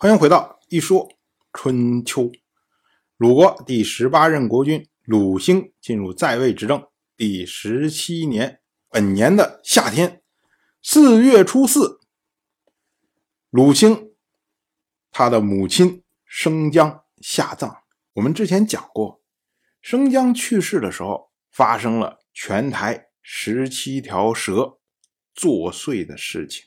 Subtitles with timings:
[0.00, 1.08] 欢迎回到一说
[1.52, 2.30] 春秋。
[3.16, 6.86] 鲁国第十八任国君鲁兴进入在位执政
[7.16, 10.22] 第十七年，本年的夏天，
[10.80, 11.98] 四月初四，
[13.50, 14.12] 鲁兴
[15.10, 17.82] 他的母亲生姜下葬。
[18.12, 19.20] 我们之前讲过，
[19.80, 24.78] 生姜去世的时候，发生了全台十七条蛇
[25.34, 26.66] 作祟的事情，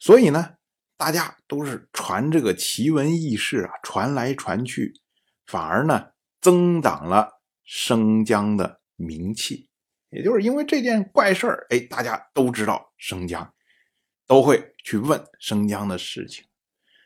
[0.00, 0.56] 所以呢。
[0.96, 5.00] 大家都是传这个奇闻异事啊，传来传去，
[5.46, 9.68] 反而呢增长了生姜的名气。
[10.10, 13.52] 也就是因为这件怪事儿，哎，大家都知道生姜，
[14.28, 16.44] 都会去问生姜的事情。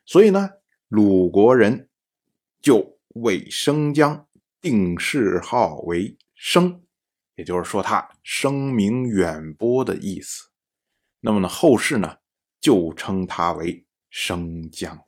[0.05, 0.51] 所以呢，
[0.89, 1.89] 鲁国人
[2.61, 4.29] 就为生姜
[4.61, 6.83] 定谥号为生，
[7.37, 10.51] 也就是说他声名远播的意思。
[11.21, 12.19] 那么呢，后世呢？
[12.61, 15.05] 就称他为生姜，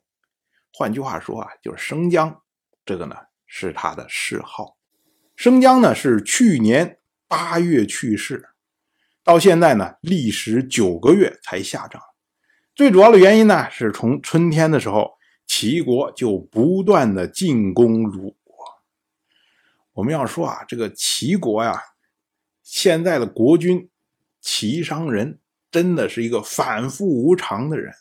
[0.73, 2.41] 换句话说啊，就是生姜，
[2.85, 3.15] 这个呢
[3.45, 4.77] 是他的谥号。
[5.35, 8.49] 生姜呢是去年八月去世，
[9.23, 12.01] 到现在呢历时九个月才下葬。
[12.73, 18.55] 最主要的原因呢是从春天的时候，齐国就不断的进攻鲁国。
[19.91, 21.77] 我们要说啊，这个齐国呀，
[22.63, 23.89] 现在的国君
[24.39, 25.40] 齐商人。
[25.71, 27.93] 真的是一个反复无常的人。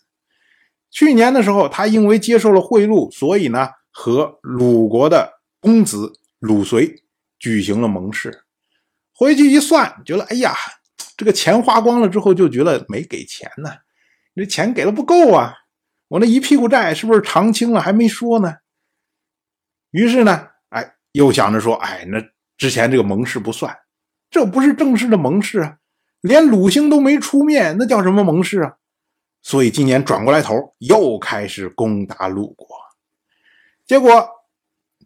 [0.91, 7.05] 去年的时候，他因为接受了贿赂，所以呢和鲁国的公子鲁随
[7.39, 8.43] 举行了盟誓。
[9.15, 10.55] 回去一算，觉得哎呀，
[11.17, 13.71] 这个钱花光了之后，就觉得没给钱呢，
[14.35, 15.55] 这钱给的不够啊！
[16.09, 17.81] 我那一屁股债是不是偿清了？
[17.81, 18.57] 还没说呢。
[19.91, 22.21] 于是呢，哎，又想着说，哎，那
[22.57, 23.77] 之前这个盟誓不算，
[24.31, 25.77] 这不是正式的盟誓啊。
[26.21, 28.75] 连鲁兴都没出面，那叫什么盟誓啊？
[29.43, 32.67] 所以今年转过来头，又开始攻打鲁国。
[33.87, 34.29] 结果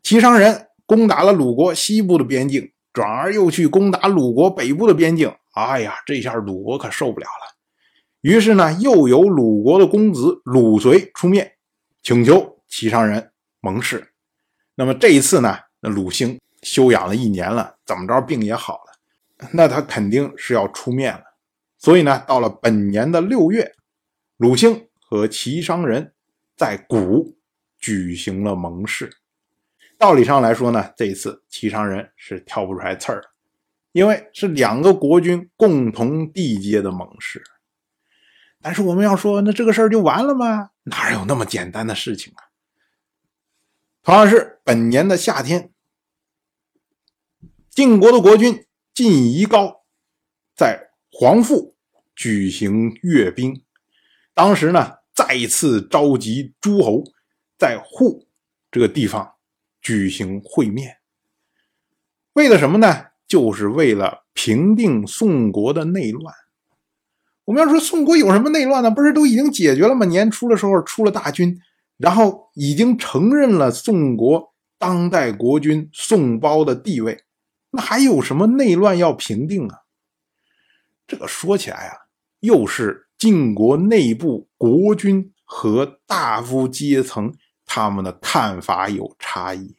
[0.02, 5.32] 齐商人攻打了鲁国西部的边境，转而又去攻打鲁国北部的边境。
[5.52, 7.54] 哎呀，这下鲁国可受不了了。
[8.22, 11.52] 于是呢，又有鲁国的公子鲁随出面，
[12.02, 14.12] 请求齐商人盟誓。
[14.74, 18.93] 那么这一次呢，那鲁兴休养了一年了，怎么着病也好了。
[19.52, 21.24] 那他肯定是要出面了，
[21.76, 23.74] 所以呢，到了本年的六月，
[24.36, 26.14] 鲁兴和齐商人
[26.56, 27.36] 在谷
[27.78, 29.10] 举行了盟誓。
[29.98, 33.22] 道理上来说呢，这一次齐商人是挑不出来刺儿，
[33.92, 37.42] 因为是两个国君共同缔结的盟誓。
[38.62, 40.70] 但是我们要说，那这个事儿就完了吗？
[40.84, 42.48] 哪有那么简单的事情啊？
[44.02, 45.72] 同样是本年的夏天，
[47.68, 48.64] 晋国的国君。
[48.94, 49.82] 晋夷高
[50.54, 51.74] 在黄父
[52.14, 53.64] 举行阅兵，
[54.32, 57.02] 当时呢再次召集诸侯
[57.58, 58.28] 在户
[58.70, 59.34] 这个地方
[59.82, 60.98] 举行会面，
[62.34, 63.06] 为了什么呢？
[63.26, 66.32] 就是为了平定宋国的内乱。
[67.46, 68.90] 我们要说宋国有什么内乱呢？
[68.92, 70.06] 不是都已经解决了吗？
[70.06, 71.60] 年初的时候出了大军，
[71.96, 77.24] 然后已经承认了宋国当代国君宋包的地位。
[77.74, 79.78] 那还有什么内乱要平定啊？
[81.06, 81.96] 这个说起来啊，
[82.40, 87.34] 又是晋国内部国君和大夫阶层
[87.66, 89.76] 他们的看法有差异。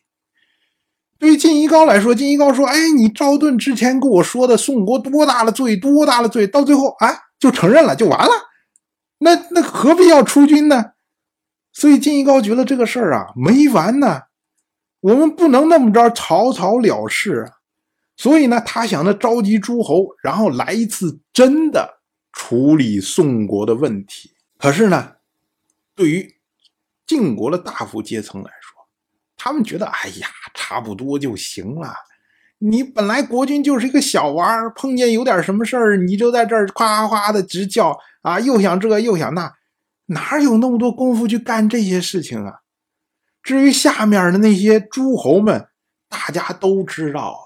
[1.17, 7.07] 对于晋夷高来说，晋夷高说：“哎，你赵盾之前跟我说的宋国多大的罪，多大的罪，到最后啊
[7.39, 8.31] 就承认了，就完了。
[9.19, 10.91] 那那何必要出军呢？”
[11.71, 14.23] 所以晋夷高觉得这个事儿啊没完呢，
[14.99, 17.54] 我们不能那么着草草了事啊。
[18.17, 21.99] 所以呢，他想着召集诸侯，然后来一次真的
[22.31, 24.31] 处理宋国的问题。
[24.57, 25.15] 可是呢，
[25.93, 26.35] 对于
[27.05, 28.87] 晋国的大夫阶层来说，
[29.35, 31.93] 他们觉得，哎呀，差不多就行了。
[32.59, 39.53] 你本来国君就是一个小娃碰见有点什么事儿，你就在这儿夸夸的直叫啊，又想这又想那，
[40.07, 42.61] 哪有那么多功夫去干这些事情啊？
[43.43, 45.67] 至于下面的那些诸侯们，
[46.09, 47.44] 大家都知道。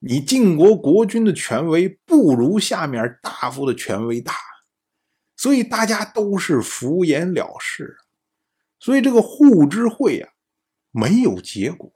[0.00, 4.32] 你晋国国君的权威不如下面大夫的权威大，
[5.36, 7.96] 所以大家都是敷衍了事，
[8.78, 10.30] 所以这个互之会啊
[10.92, 11.92] 没有结果，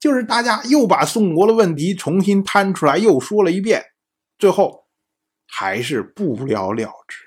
[0.00, 3.84] 就是大家又把宋国的问题重新摊出来，又说了一遍，
[4.36, 4.88] 最后
[5.46, 7.24] 还是不了了之。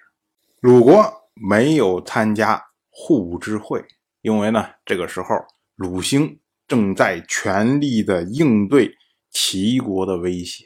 [0.59, 3.85] 鲁国没有参加互之会，
[4.21, 5.35] 因为呢，这个时候
[5.75, 8.93] 鲁兴正在全力的应对。
[9.39, 10.65] 齐国的威胁，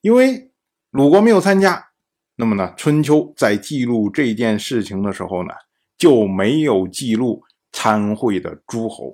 [0.00, 0.50] 因为
[0.88, 1.90] 鲁国没有参加，
[2.36, 5.50] 那么呢，《春秋》在记录这件事情的时候呢，
[5.98, 9.12] 就没有记录参会的诸侯。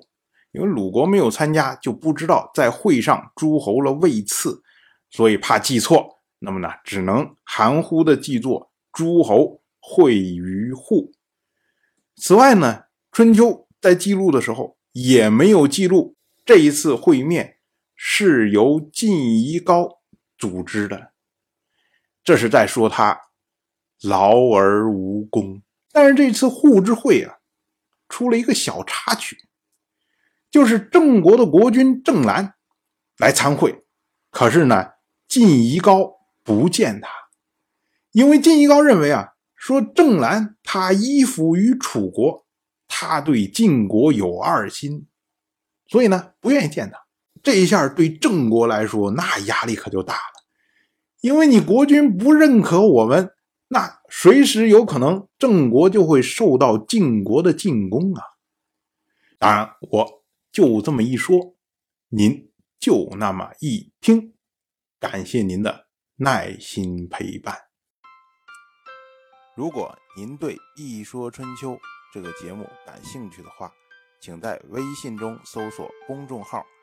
[0.53, 4.63] 因为鲁国没有参加，就不知道在会上诸侯了位次，
[5.09, 11.11] 所以怕记错，那么呢，只能含糊的记作诸侯会于户。
[12.15, 17.57] 此外呢，春秋在记录的时候也没有记录这一次会面
[17.95, 20.01] 是由晋夷高
[20.37, 21.13] 组织的，
[22.23, 23.19] 这是在说他
[24.01, 25.61] 劳而无功。
[25.91, 27.37] 但是这次互之会啊，
[28.09, 29.37] 出了一个小插曲。
[30.49, 32.53] 就是郑国的国君郑兰
[33.17, 33.85] 来参会，
[34.29, 34.91] 可是呢，
[35.27, 37.09] 晋夷高不见他，
[38.11, 42.45] 因为晋夷高认为啊，说郑兰他依附于楚国，
[42.87, 45.07] 他对晋国有二心，
[45.87, 47.02] 所以呢，不愿意见他。
[47.43, 50.43] 这一下对郑国来说，那压力可就大了，
[51.21, 53.35] 因为你国君不认可我们，
[53.67, 58.23] 那随时有可能郑国就会受到晋国的进攻啊。
[59.37, 60.23] 当然，我。
[60.53, 61.55] 就这么一说，
[62.09, 64.35] 您就那么一听，
[64.99, 65.87] 感谢您的
[66.17, 67.57] 耐心陪伴。
[69.55, 71.71] 如果您对《一说春秋》
[72.13, 73.73] 这个节目感兴趣的话，
[74.21, 76.63] 请在微信中搜索公众号“